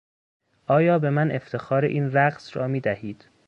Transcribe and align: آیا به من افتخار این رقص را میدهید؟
آیا 0.67 0.99
به 0.99 1.09
من 1.09 1.31
افتخار 1.31 1.85
این 1.85 2.11
رقص 2.11 2.57
را 2.57 2.67
میدهید؟ 2.67 3.25